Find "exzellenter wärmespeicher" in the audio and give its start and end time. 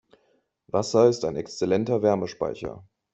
1.35-2.83